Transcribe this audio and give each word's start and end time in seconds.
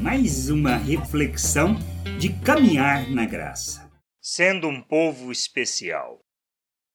mais 0.00 0.48
uma 0.48 0.76
reflexão 0.76 1.76
de 2.18 2.32
caminhar 2.40 3.10
na 3.10 3.26
graça. 3.26 3.90
Sendo 4.20 4.68
um 4.68 4.80
povo 4.80 5.32
especial. 5.32 6.20